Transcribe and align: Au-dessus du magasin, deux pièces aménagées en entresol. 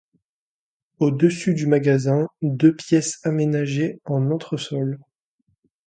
Au-dessus 0.97 1.53
du 1.53 1.67
magasin, 1.67 2.27
deux 2.41 2.75
pièces 2.75 3.19
aménagées 3.23 4.01
en 4.05 4.31
entresol. 4.31 4.97